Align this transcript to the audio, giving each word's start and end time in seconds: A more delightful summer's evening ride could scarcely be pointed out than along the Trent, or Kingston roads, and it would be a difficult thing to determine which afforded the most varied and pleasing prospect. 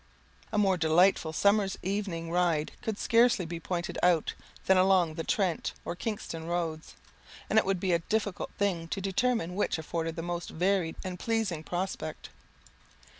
A 0.51 0.57
more 0.57 0.77
delightful 0.77 1.31
summer's 1.31 1.77
evening 1.83 2.31
ride 2.31 2.71
could 2.81 2.97
scarcely 2.97 3.45
be 3.45 3.59
pointed 3.59 3.99
out 4.01 4.33
than 4.65 4.75
along 4.75 5.13
the 5.13 5.23
Trent, 5.23 5.73
or 5.85 5.95
Kingston 5.95 6.47
roads, 6.47 6.95
and 7.51 7.59
it 7.59 7.65
would 7.65 7.79
be 7.79 7.91
a 7.93 7.99
difficult 7.99 8.49
thing 8.57 8.87
to 8.87 8.99
determine 8.99 9.53
which 9.53 9.77
afforded 9.77 10.15
the 10.15 10.23
most 10.23 10.49
varied 10.49 10.95
and 11.03 11.19
pleasing 11.19 11.63
prospect. 11.63 12.29